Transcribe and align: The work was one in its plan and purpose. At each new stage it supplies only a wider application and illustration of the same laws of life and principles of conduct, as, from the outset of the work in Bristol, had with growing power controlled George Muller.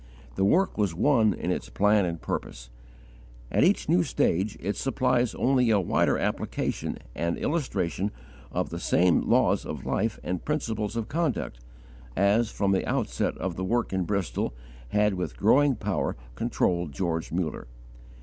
The 0.33 0.43
work 0.43 0.79
was 0.79 0.95
one 0.95 1.31
in 1.31 1.51
its 1.51 1.69
plan 1.69 2.05
and 2.05 2.19
purpose. 2.19 2.71
At 3.51 3.63
each 3.63 3.87
new 3.87 4.01
stage 4.01 4.57
it 4.59 4.75
supplies 4.75 5.35
only 5.35 5.69
a 5.69 5.79
wider 5.79 6.17
application 6.17 6.97
and 7.13 7.37
illustration 7.37 8.09
of 8.51 8.71
the 8.71 8.79
same 8.79 9.21
laws 9.21 9.63
of 9.63 9.85
life 9.85 10.19
and 10.23 10.43
principles 10.43 10.95
of 10.95 11.07
conduct, 11.07 11.59
as, 12.17 12.49
from 12.49 12.71
the 12.71 12.83
outset 12.87 13.37
of 13.37 13.57
the 13.57 13.63
work 13.63 13.93
in 13.93 14.05
Bristol, 14.05 14.55
had 14.89 15.13
with 15.13 15.37
growing 15.37 15.75
power 15.75 16.15
controlled 16.33 16.93
George 16.93 17.31
Muller. 17.31 17.67